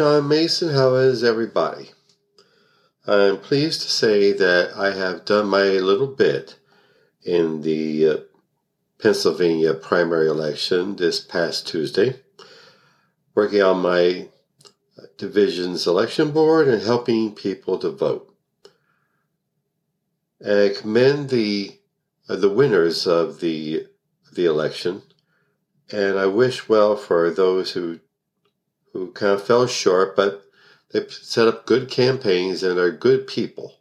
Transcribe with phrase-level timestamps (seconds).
[0.00, 0.72] John Mason.
[0.72, 1.90] How is everybody?
[3.06, 6.58] I'm pleased to say that I have done my little bit
[7.22, 8.16] in the uh,
[8.98, 12.18] Pennsylvania primary election this past Tuesday,
[13.34, 14.28] working on my
[15.18, 18.34] division's election board and helping people to vote.
[20.42, 21.78] I commend the
[22.26, 23.86] uh, the winners of the
[24.32, 25.02] the election,
[25.92, 28.00] and I wish well for those who
[28.92, 30.44] who kind of fell short, but
[30.92, 33.74] they set up good campaigns and are good people.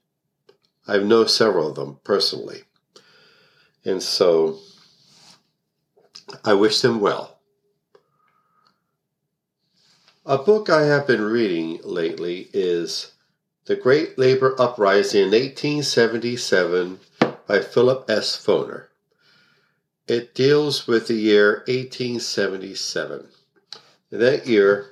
[0.88, 2.64] I know several of them personally.
[3.86, 4.60] And so
[6.44, 7.40] I wish them well.
[10.26, 13.14] A book I have been reading lately is
[13.66, 17.00] The Great Labor Uprising in 1877
[17.48, 18.36] by Philip S.
[18.36, 18.86] Foner.
[20.08, 23.28] It deals with the year 1877.
[24.12, 24.92] That year,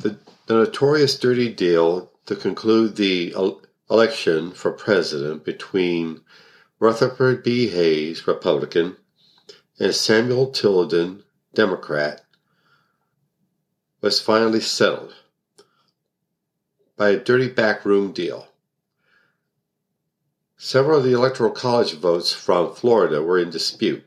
[0.00, 3.34] the, the notorious dirty deal to conclude the
[3.90, 6.20] election for president between
[6.78, 7.68] Rutherford B.
[7.68, 8.96] Hayes, Republican,
[9.78, 11.22] and Samuel Tilden,
[11.54, 12.22] Democrat,
[14.00, 15.14] was finally settled
[16.96, 18.48] by a dirty backroom deal.
[20.56, 24.04] Several of the Electoral College votes from Florida were in dispute.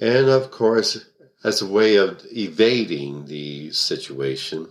[0.00, 1.06] And of course,
[1.44, 4.68] as a way of evading the situation,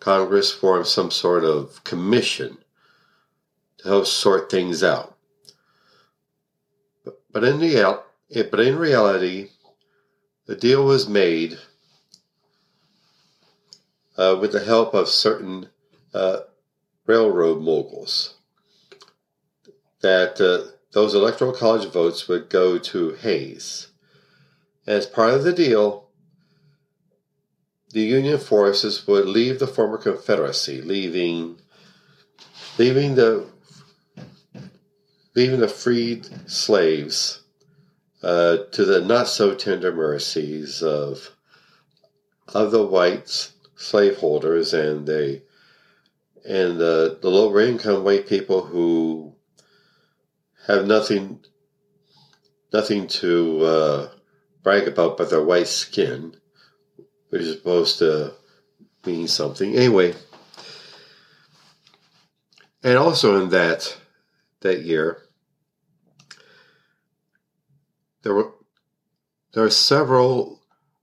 [0.00, 2.58] Congress formed some sort of commission
[3.78, 5.16] to help sort things out.
[7.30, 8.02] But in, the,
[8.50, 9.50] but in reality,
[10.46, 11.58] the deal was made
[14.16, 15.68] uh, with the help of certain
[16.12, 16.40] uh,
[17.06, 18.34] railroad moguls.
[20.00, 23.88] That uh, those electoral college votes would go to Hayes.
[24.86, 26.07] As part of the deal,
[27.90, 31.60] the Union forces would leave the former Confederacy, leaving
[32.78, 33.46] leaving the
[35.34, 37.42] leaving the freed slaves
[38.22, 41.30] uh, to the not so tender mercies of
[42.48, 45.42] of the whites slaveholders and they
[46.48, 49.34] and the, the lower income white people who
[50.66, 51.40] have nothing
[52.72, 54.10] nothing to uh,
[54.62, 56.36] brag about but their white skin,
[57.30, 58.32] which is supposed to
[59.04, 59.74] mean something.
[59.74, 60.14] Anyway,
[62.82, 63.96] and also in that
[64.60, 65.22] that year,
[68.22, 68.52] there were
[69.52, 70.60] there are several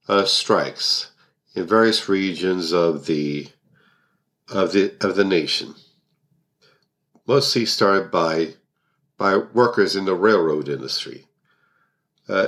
[0.08, 1.12] uh, strikes
[1.56, 3.48] in various regions of the
[4.50, 5.76] of the of the nation.
[7.28, 8.54] Mostly started by
[9.18, 11.26] by workers in the railroad industry.
[12.28, 12.48] Uh,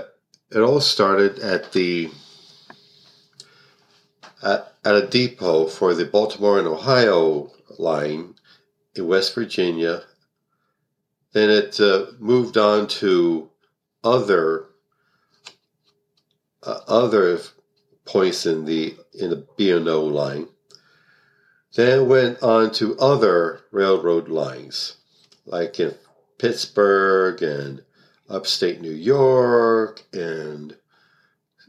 [0.52, 2.10] it all started at the
[4.44, 8.36] at, at a depot for the Baltimore and Ohio line
[8.96, 10.04] in West Virginia.
[11.34, 13.50] Then it uh, moved on to
[14.04, 14.66] other
[16.64, 17.40] uh, other
[18.06, 20.48] points in the in the B&O line.
[21.76, 24.96] Then went on to other railroad lines,
[25.46, 25.94] like in
[26.40, 27.84] Pittsburgh and
[28.30, 30.76] upstate New York and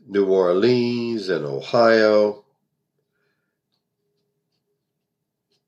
[0.06, 2.44] New Orleans and Ohio.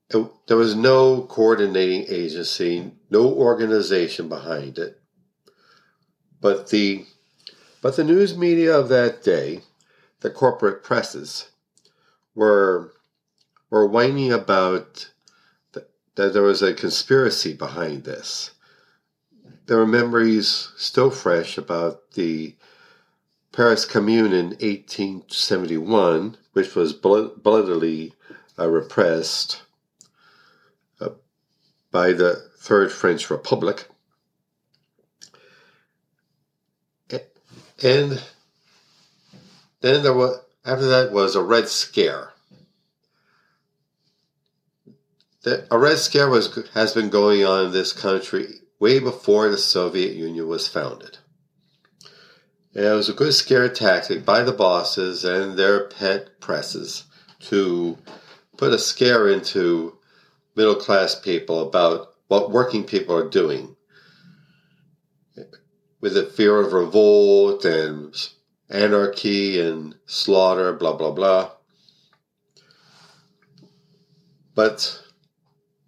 [0.47, 4.99] there was no coordinating agency, no organization behind it.
[6.39, 7.05] But the
[7.81, 9.61] but the news media of that day
[10.21, 11.49] the corporate presses
[12.35, 12.93] were
[13.69, 15.11] were whining about
[15.73, 15.85] th-
[16.15, 18.51] that there was a conspiracy behind this.
[19.67, 22.55] There are memories still fresh about the
[23.51, 28.13] Paris Commune in 1871, which was bloodily
[28.57, 29.61] uh, repressed
[31.91, 33.87] by the Third French Republic.
[37.83, 38.21] And
[39.81, 42.33] then there was after that was a Red Scare.
[45.41, 49.57] The, a Red Scare was has been going on in this country way before the
[49.57, 51.17] Soviet Union was founded.
[52.73, 57.03] And it was a good scare tactic by the bosses and their pet presses
[57.41, 57.97] to
[58.57, 59.97] put a scare into
[60.61, 63.75] middle class people about what working people are doing
[65.99, 68.29] with the fear of revolt and
[68.69, 71.49] anarchy and slaughter, blah, blah, blah.
[74.53, 75.01] But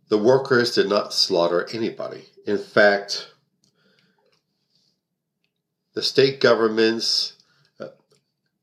[0.09, 2.25] the workers did not slaughter anybody.
[2.47, 3.31] In fact,
[5.93, 7.33] the state governments
[7.79, 7.89] uh,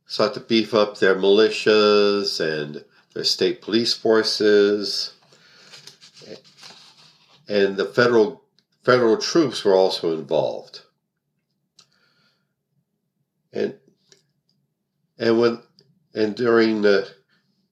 [0.07, 2.85] sought to beef up their militias and
[3.15, 5.13] their state police forces.
[7.51, 8.45] And the federal
[8.85, 10.83] federal troops were also involved.
[13.53, 13.75] And
[15.19, 15.63] and when
[16.15, 17.11] and during the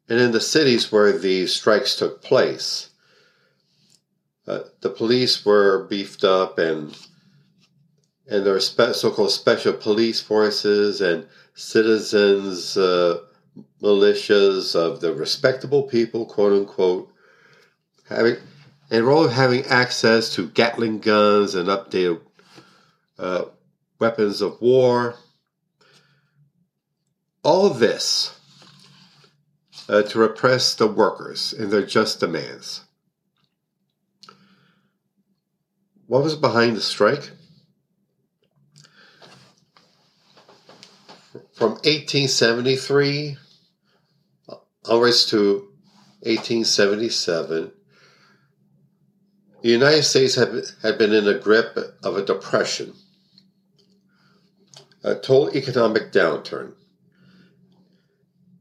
[0.08, 2.90] and in the cities where the strikes took place,
[4.48, 6.98] uh, the police were beefed up and
[8.28, 11.24] and there were spe- so-called special police forces and
[11.54, 13.18] citizens uh,
[13.80, 17.12] militias of the respectable people, quote unquote,
[18.08, 18.36] having
[18.90, 22.20] and all having access to Gatling guns and updated
[23.18, 23.44] uh,
[23.98, 25.16] weapons of war.
[27.42, 28.38] All this
[29.88, 32.84] uh, to repress the workers and their just demands.
[36.06, 37.30] What was behind the strike?
[41.52, 43.36] From 1873
[44.84, 45.68] onwards to
[46.20, 47.72] 1877,
[49.68, 52.94] the United States had, had been in the grip of a depression,
[55.04, 56.72] a total economic downturn.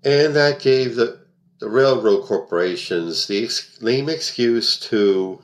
[0.04, 1.22] And that gave the,
[1.60, 3.50] the railroad corporations the
[3.80, 5.42] lame excuse to,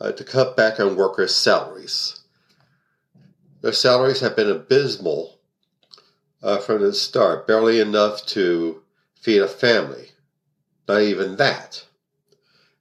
[0.00, 2.20] uh, to cut back on workers' salaries.
[3.60, 5.40] Their salaries have been abysmal
[6.44, 8.84] uh, from the start, barely enough to
[9.20, 10.10] feed a family.
[10.86, 11.85] Not even that.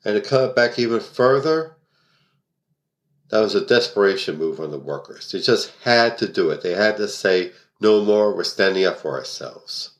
[0.05, 1.75] And to cut it back even further,
[3.29, 5.31] that was a desperation move on the workers.
[5.31, 6.61] They just had to do it.
[6.61, 9.91] They had to say, no more, we're standing up for ourselves.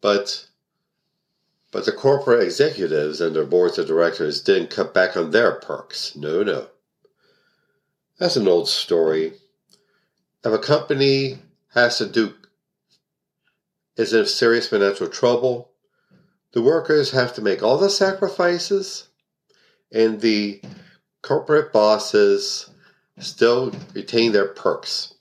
[0.00, 0.48] But
[1.72, 6.14] but the corporate executives and their boards of directors didn't cut back on their perks.
[6.14, 6.68] No, no.
[8.18, 9.32] That's an old story.
[10.44, 11.38] If a company
[11.72, 12.34] has to do
[13.96, 15.72] is in serious financial trouble,
[16.54, 19.08] the workers have to make all the sacrifices,
[19.92, 20.62] and the
[21.20, 22.70] corporate bosses
[23.18, 25.14] still retain their perks.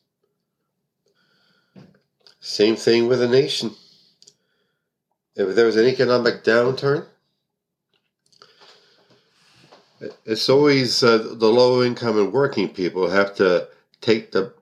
[2.39, 3.71] Same thing with a nation.
[5.35, 7.07] If there was an economic downturn,
[10.25, 13.69] it's always uh, the low income and working people have to
[14.01, 14.53] take the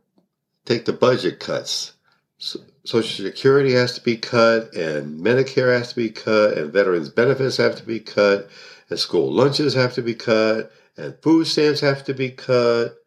[0.63, 1.93] take the budget cuts.
[2.37, 7.09] So, Social Security has to be cut, and Medicare has to be cut, and veterans
[7.09, 8.49] benefits have to be cut,
[8.89, 12.97] and school lunches have to be cut, and food stamps have to be cut.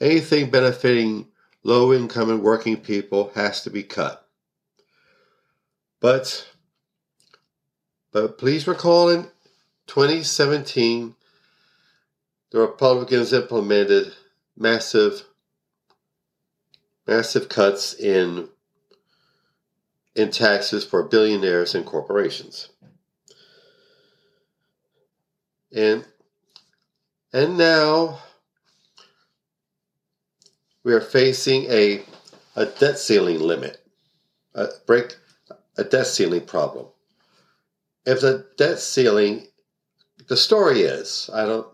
[0.00, 1.28] Anything benefiting
[1.62, 4.26] low income and working people has to be cut.
[6.00, 6.48] But
[8.12, 9.24] but please recall in
[9.86, 11.14] 2017
[12.50, 14.14] the Republicans implemented
[14.56, 15.24] massive
[17.06, 18.48] massive cuts in
[20.14, 22.68] in taxes for billionaires and corporations.
[25.74, 26.04] And
[27.32, 28.20] and now
[30.84, 32.04] we are facing a
[32.54, 33.84] a debt ceiling limit,
[34.54, 35.16] a break
[35.76, 36.86] a debt ceiling problem.
[38.06, 39.48] If the debt ceiling
[40.28, 41.66] the story is, I don't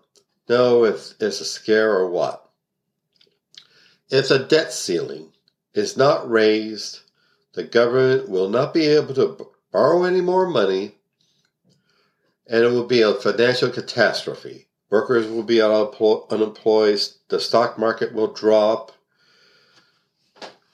[0.49, 2.49] know if it's a scare or what.
[4.09, 5.33] If the debt ceiling
[5.75, 7.01] is not raised
[7.55, 10.93] the government will not be able to borrow any more money,
[12.49, 14.67] and it will be a financial catastrophe.
[14.91, 18.93] Workers will be unemployed, the stock market will drop,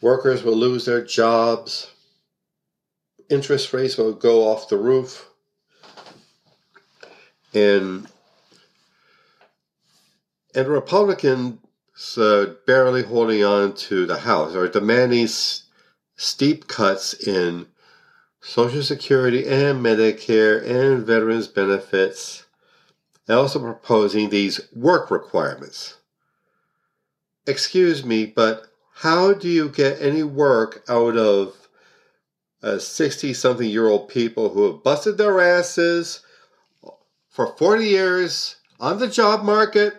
[0.01, 1.91] workers will lose their jobs,
[3.29, 5.29] interest rates will go off the roof,
[7.53, 8.07] and
[10.55, 11.59] and Republicans
[12.17, 15.29] uh, barely holding on to the House or demanding
[16.17, 17.67] steep cuts in
[18.41, 22.47] Social Security and Medicare and veterans benefits,
[23.29, 25.97] and also proposing these work requirements.
[27.47, 31.55] Excuse me, but how do you get any work out of
[32.79, 36.21] 60 something year old people who have busted their asses
[37.29, 39.95] for 40 years on the job market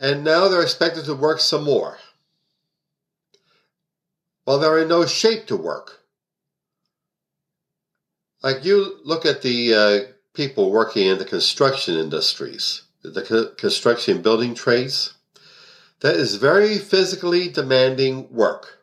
[0.00, 1.98] and now they're expected to work some more?
[4.48, 6.00] Well, they're in no shape to work.
[8.42, 14.22] Like you look at the uh, people working in the construction industries, the co- construction
[14.22, 15.12] building trades,
[16.00, 18.78] that is very physically demanding work.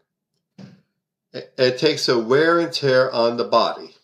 [1.33, 3.95] It, it takes a wear and tear on the body.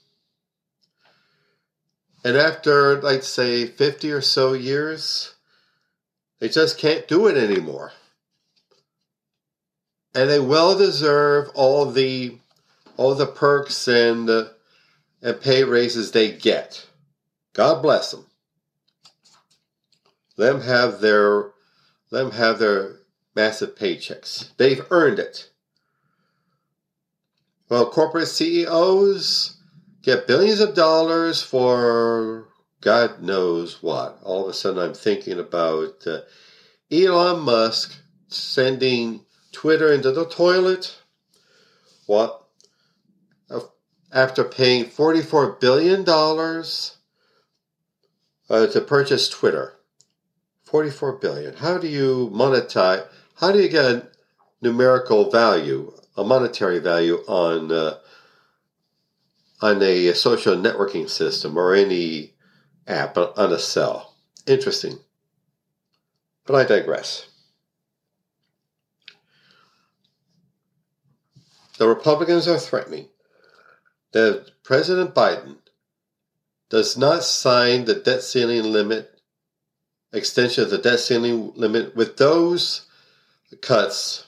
[2.25, 5.36] And after, like, say, 50 or so years,
[6.39, 7.91] they just can't do it anymore.
[10.13, 12.38] And they well deserve all the
[12.98, 14.46] all the perks and uh,
[15.22, 16.86] and pay raises they get.
[17.53, 18.25] God bless them.
[20.38, 21.51] Let them have their
[22.10, 22.98] let them have their
[23.36, 24.50] massive paychecks.
[24.58, 25.50] They've earned it.
[27.70, 29.58] Well, corporate CEOs
[30.01, 32.48] get billions of dollars for
[32.82, 34.20] God knows what.
[34.24, 36.22] All of a sudden, I'm thinking about uh,
[36.91, 37.96] Elon Musk
[38.27, 40.98] sending Twitter into the toilet.
[42.05, 42.43] What?
[44.13, 46.03] After paying $44 billion
[48.50, 49.75] uh, to purchase Twitter.
[50.65, 51.55] 44 billion.
[51.55, 53.05] How do you monetize?
[53.36, 54.08] How do you get a
[54.62, 57.98] numerical value, a monetary value on uh,
[59.62, 62.34] on a social networking system or any
[62.88, 64.15] app on a cell?
[64.48, 65.00] Interesting.
[66.46, 67.27] But I digress.
[71.82, 73.10] The Republicans are threatening
[74.12, 75.56] that President Biden
[76.70, 79.20] does not sign the debt ceiling limit
[80.14, 82.86] extension of the debt ceiling limit with those
[83.64, 84.28] cuts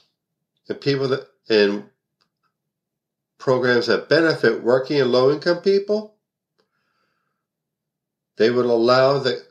[0.68, 1.92] and people that in
[3.38, 6.16] programs that benefit working and low income people,
[8.38, 9.46] they would allow the,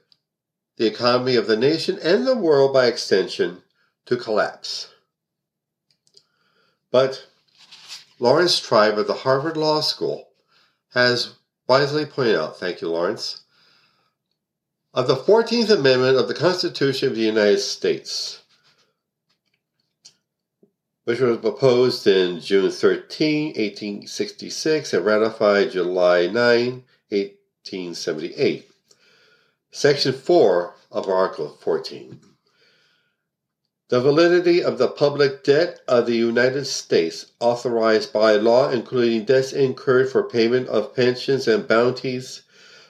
[0.76, 3.62] the economy of the nation and the world by extension
[4.06, 4.92] to collapse.
[6.90, 7.28] But
[8.22, 10.28] Laurence Tribe of the Harvard Law School
[10.90, 11.34] has
[11.66, 13.40] wisely pointed out, thank you, Laurence,
[14.94, 18.44] of the 14th Amendment of the Constitution of the United States,
[21.02, 28.70] which was proposed in June 13, 1866, and ratified July 9, 1878.
[29.72, 32.20] Section 4 of Article 14.
[33.92, 39.52] The validity of the public debt of the United States authorized by law, including debts
[39.52, 42.40] incurred for payment of pensions and bounties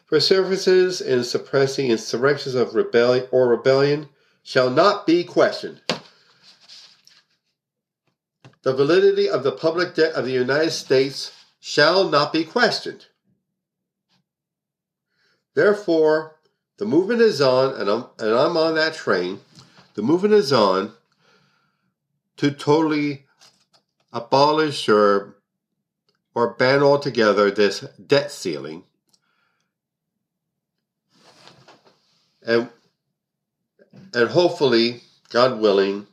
[0.07, 4.11] for services in suppressing insurrections of rebellion or rebellion
[4.45, 5.81] shall not be questioned.
[8.63, 13.07] The validity of the public debt of the United States shall not be questioned.
[15.55, 16.37] Therefore,
[16.77, 19.41] the movement is on, and I'm, and I'm on that train.
[19.95, 20.93] The movement is on
[22.39, 23.27] to totally
[24.13, 25.37] abolish or,
[26.35, 28.85] or ban altogether this debt ceiling
[32.45, 32.69] and
[34.15, 36.07] and hopefully, God willing,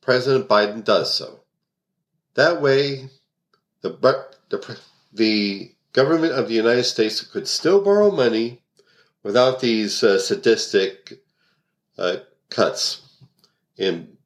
[0.00, 1.40] President Biden does so.
[2.34, 3.08] That way,
[3.80, 3.90] the
[4.50, 4.78] the
[5.12, 8.62] the government of the United States could still borrow money
[9.22, 11.14] without these uh, sadistic
[11.98, 12.16] uh,
[12.50, 13.02] cuts
[13.76, 14.16] in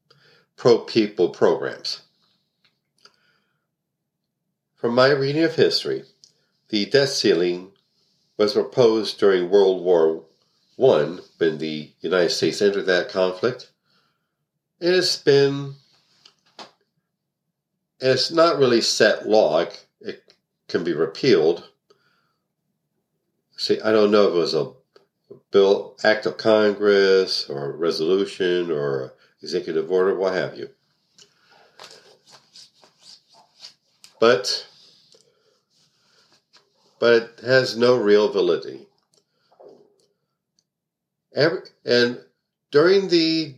[0.57, 2.03] pro people programs.
[4.75, 6.05] From my reading of history,
[6.69, 7.73] the debt ceiling
[8.37, 10.25] was proposed during World War
[10.77, 13.71] one, when the United States entered that conflict,
[14.81, 15.75] it has been,
[18.00, 19.67] it's not really set law,
[20.00, 20.35] it
[20.69, 21.69] can be repealed.
[23.59, 24.73] See, I don't know if it was a
[25.50, 30.70] bill, act of Congress, or resolution, or executive order, what have you.
[34.20, 34.66] But,
[36.99, 38.87] but it has no real validity.
[41.34, 42.20] Every, and
[42.70, 43.54] during the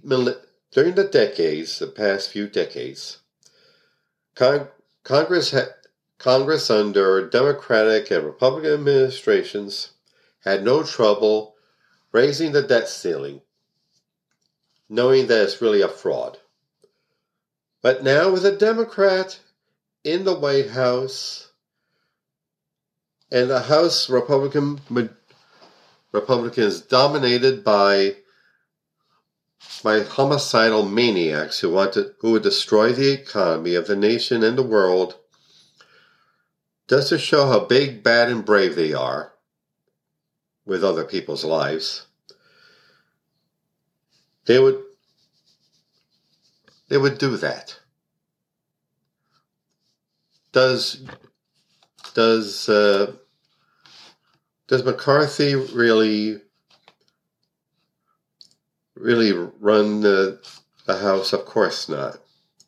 [0.72, 3.18] during the decades, the past few decades,
[4.34, 4.68] Con-
[5.02, 5.54] Congress
[6.18, 9.92] Congress under Democratic and Republican administrations
[10.44, 11.51] had no trouble
[12.12, 13.40] raising the debt ceiling,
[14.88, 16.38] knowing that it's really a fraud.
[17.83, 19.40] But now, with a Democrat
[20.04, 21.50] in the White House
[23.31, 24.81] and a House Republican
[26.12, 28.16] Republicans dominated by
[29.83, 34.62] by homicidal maniacs who wanted who would destroy the economy of the nation and the
[34.62, 35.16] world
[36.88, 39.33] just to show how big, bad, and brave they are
[40.64, 42.07] with other people's lives.
[44.47, 44.83] They would
[46.88, 47.78] they would do that.
[50.52, 51.04] Does
[52.14, 53.12] does uh,
[54.66, 56.40] does McCarthy really
[58.95, 60.40] really run the,
[60.87, 61.33] the House?
[61.33, 62.19] Of course not.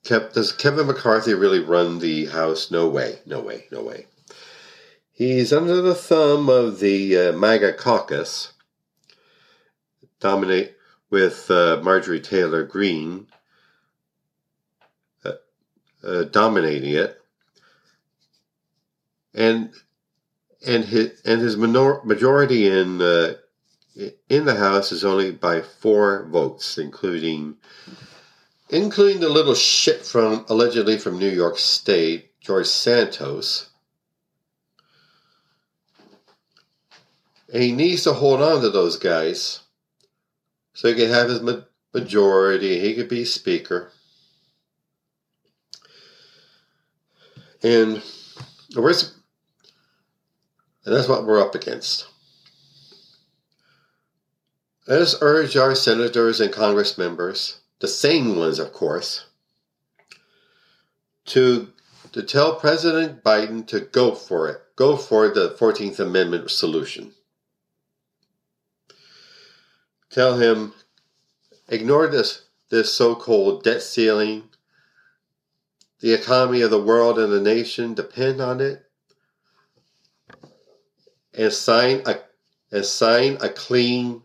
[0.05, 2.71] Kev, does Kevin McCarthy really run the House?
[2.71, 4.07] No way, no way, no way.
[5.16, 8.52] He's under the thumb of the uh, MAGA caucus,
[10.18, 10.75] dominate
[11.09, 13.28] with uh, Marjorie Taylor Greene,
[15.25, 15.35] uh,
[16.02, 17.23] uh, dominating it,
[19.33, 19.71] and
[20.66, 23.35] and his and his minor, majority in uh,
[24.28, 27.56] in the House is only by four votes, including
[28.68, 33.71] including the little shit from allegedly from New York State, George Santos.
[37.54, 39.61] And he needs to hold on to those guys
[40.73, 41.62] so he can have his ma-
[41.94, 42.80] majority.
[42.80, 43.92] He could be speaker.
[47.62, 48.02] And
[48.75, 49.14] where's
[50.84, 52.06] and that's what we're up against.
[54.88, 59.26] Let us urge our senators and Congress members, the sane ones, of course,
[61.26, 61.73] to,
[62.12, 64.61] to tell President Biden to go for it.
[64.76, 67.13] Go for the 14th Amendment solution.
[70.14, 70.73] Tell him,
[71.69, 74.45] ignore this, this so called debt ceiling.
[75.99, 78.84] The economy of the world and the nation depend on it
[81.36, 82.21] and sign a
[82.71, 84.23] and sign a clean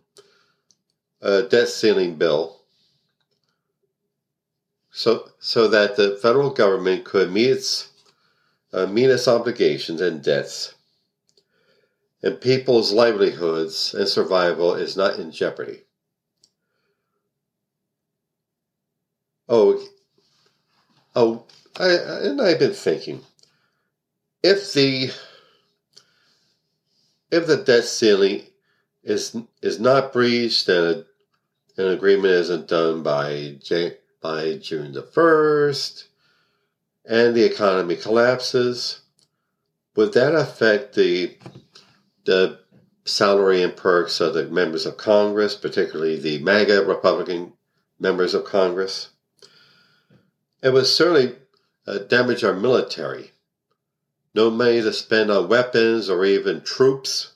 [1.23, 2.61] uh, debt ceiling bill
[4.91, 7.89] so so that the federal government could meet its
[8.73, 10.75] uh, meet its obligations and debts
[12.21, 15.81] and people's livelihoods and survival is not in jeopardy.
[19.47, 19.81] Oh,
[21.15, 21.45] oh,
[21.77, 23.21] I, and I've been thinking,
[24.43, 25.11] if the
[27.31, 28.43] if the debt ceiling
[29.03, 31.05] is is not breached and
[31.77, 33.55] an agreement isn't done by
[34.21, 36.09] by June the first,
[37.05, 39.01] and the economy collapses,
[39.95, 41.37] would that affect the
[42.25, 42.59] the
[43.05, 47.53] salary and perks of the members of Congress, particularly the MAGA Republican
[47.99, 49.09] members of Congress?
[50.61, 51.35] It would certainly
[51.87, 53.31] uh, damage our military
[54.33, 57.33] no money to spend on weapons or even troops.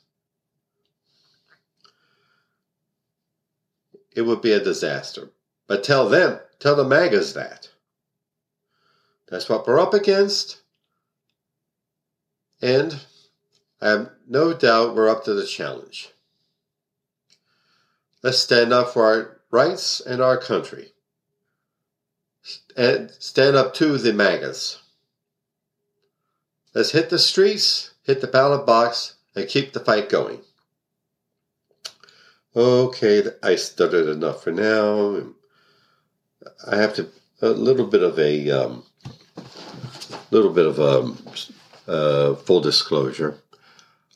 [4.15, 5.31] It would be a disaster.
[5.67, 7.69] But tell them, tell the MAGAs that.
[9.27, 10.61] That's what we're up against.
[12.61, 12.95] And
[13.83, 16.09] I have no doubt we're up to the challenge.
[18.21, 20.93] Let's stand up for our rights and our country.
[22.77, 24.77] And stand up to the MAGAs.
[26.73, 30.39] Let's hit the streets, hit the ballot box, and keep the fight going.
[32.55, 35.23] Okay, I stuttered enough for now.
[36.65, 37.09] I have to
[37.41, 38.83] a little bit of a um,
[40.31, 41.25] little bit of a um,
[41.85, 43.42] uh, full disclosure.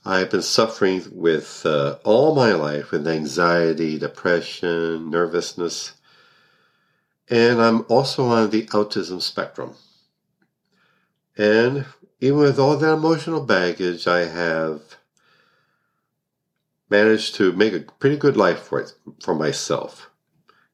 [0.07, 5.91] I've been suffering with uh, all my life with anxiety, depression, nervousness,
[7.29, 9.75] and I'm also on the autism spectrum.
[11.37, 11.85] And
[12.21, 14.81] even with all that emotional baggage, I have
[16.89, 20.09] managed to make a pretty good life for it for myself.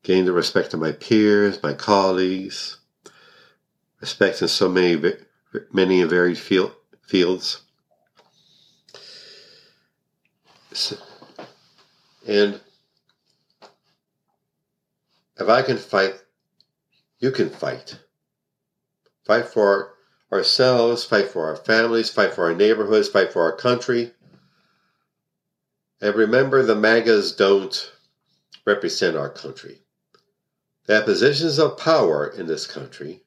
[0.03, 2.77] Gain the respect of my peers, my colleagues,
[3.99, 5.01] respect in so many
[5.71, 7.61] many varied field, fields.
[8.93, 10.62] So,
[12.27, 12.59] and
[15.37, 16.13] if I can fight,
[17.19, 17.99] you can fight.
[19.25, 19.93] Fight for
[20.31, 24.11] ourselves, fight for our families, fight for our neighborhoods, fight for our country.
[26.01, 27.93] And remember, the MAGAs don't
[28.65, 29.79] represent our country.
[30.85, 33.23] They have positions of power in this country,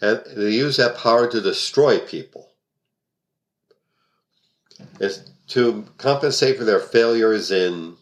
[0.00, 2.47] and they use that power to destroy people.
[5.00, 7.96] It's to compensate for their failures in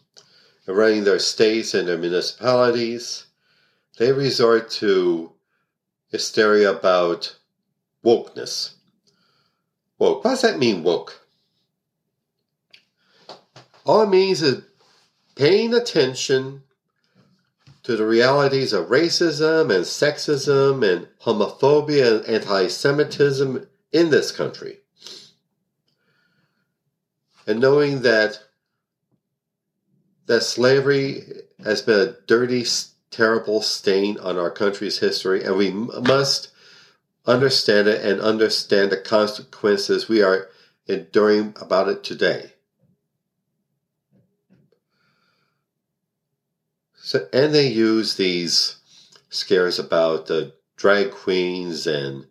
[0.67, 3.25] running their states and their municipalities.
[3.97, 5.31] They resort to
[6.11, 7.37] hysteria about
[8.03, 8.73] wokeness.
[9.99, 10.23] Woke.
[10.23, 11.21] What does that mean, woke?
[13.85, 14.63] All it means is
[15.35, 16.63] paying attention
[17.83, 24.79] to the realities of racism and sexism and homophobia and anti Semitism in this country.
[27.47, 28.43] And knowing that
[30.25, 31.23] that slavery
[31.63, 32.65] has been a dirty
[33.09, 36.49] terrible stain on our country's history, and we must
[37.25, 40.49] understand it and understand the consequences we are
[40.87, 42.51] enduring about it today.
[46.95, 48.75] So, and they use these
[49.29, 52.27] scares about the drag queens and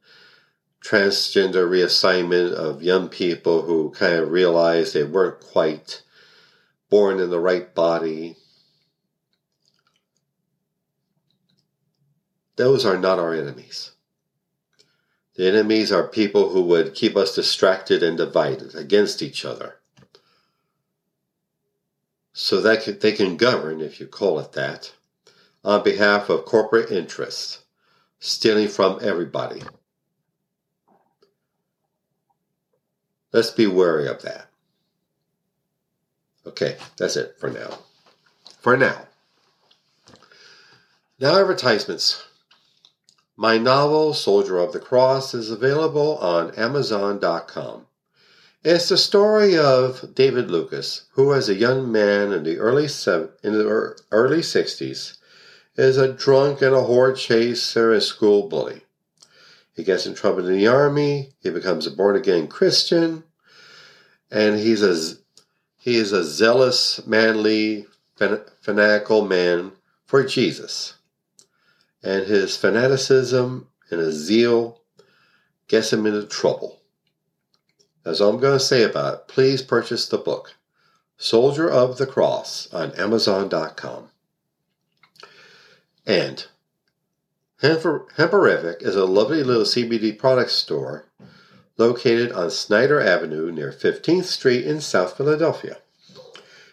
[0.86, 6.02] transgender reassignment of young people who kind of realize they weren't quite
[6.90, 8.36] born in the right body
[12.56, 13.92] those are not our enemies.
[15.36, 19.76] The enemies are people who would keep us distracted and divided against each other.
[22.32, 24.92] So that they can govern, if you call it that,
[25.64, 27.64] on behalf of corporate interests,
[28.18, 29.62] stealing from everybody.
[33.32, 34.48] Let's be wary of that.
[36.46, 37.78] Okay, that's it for now.
[38.60, 39.06] For now.
[41.18, 42.24] Now, advertisements.
[43.36, 47.86] My novel, Soldier of the Cross, is available on Amazon.com.
[48.64, 53.52] It's the story of David Lucas, who, as a young man in the early in
[53.52, 55.18] the early 60s,
[55.76, 58.85] is a drunk and a whore chaser and school bully.
[59.76, 61.32] He gets in trouble in the army.
[61.40, 63.22] He becomes a born again Christian,
[64.30, 65.16] and he's a
[65.78, 67.86] he is a zealous, manly,
[68.62, 69.72] fanatical man
[70.04, 70.94] for Jesus
[72.06, 74.80] and his fanaticism and his zeal
[75.66, 76.78] gets him into trouble.
[78.04, 79.28] That's all I'm going to say about it.
[79.28, 80.54] Please purchase the book,
[81.18, 84.10] Soldier of the Cross, on Amazon.com.
[86.06, 86.46] And
[87.62, 91.06] Hemperific is a lovely little CBD product store
[91.78, 95.78] located on Snyder Avenue near 15th Street in South Philadelphia.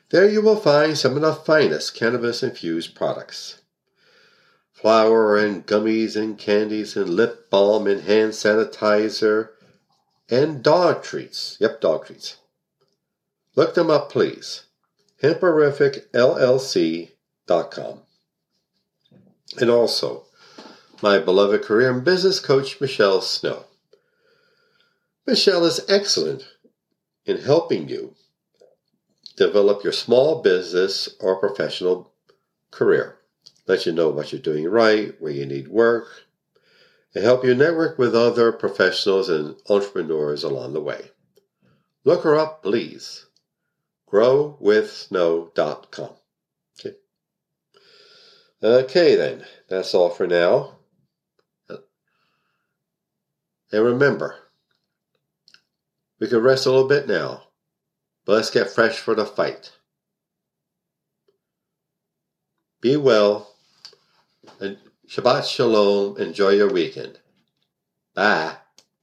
[0.09, 3.61] There you will find some of the finest cannabis infused products
[4.83, 9.51] flour and gummies and candies and lip balm and hand sanitizer
[10.29, 11.55] and dog treats.
[11.61, 12.35] Yep, dog treats.
[13.55, 14.63] Look them up, please.
[15.21, 17.99] HemperificLLC.com.
[19.57, 20.25] And also,
[21.03, 23.65] my beloved career and business coach, Michelle Snow.
[25.27, 26.47] Michelle is excellent
[27.25, 28.15] in helping you
[29.35, 32.13] develop your small business or professional
[32.71, 33.17] career
[33.67, 36.07] let you know what you're doing right, where you need work,
[37.13, 41.11] and help you network with other professionals and entrepreneurs along the way.
[42.03, 43.25] Look her up, please.
[44.11, 46.09] GrowWithSnow.com.
[46.79, 46.95] Okay.
[48.61, 49.45] Okay, then.
[49.69, 50.79] That's all for now.
[53.73, 54.35] And remember,
[56.19, 57.43] we can rest a little bit now,
[58.23, 59.71] but let's get fresh for the fight.
[62.81, 63.55] Be well
[64.59, 66.17] and Shabbat Shalom.
[66.17, 67.19] Enjoy your weekend.
[68.13, 68.57] Bye.